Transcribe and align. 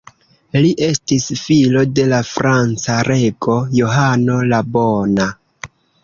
Li 0.65 0.69
estis 0.85 1.25
filo 1.41 1.83
de 1.99 2.05
la 2.13 2.21
franca 2.29 2.95
rego 3.09 3.57
Johano 3.81 4.39
la 4.53 4.63
Bona. 4.79 5.29